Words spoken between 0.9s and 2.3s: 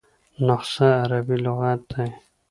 عربي لغت دﺉ.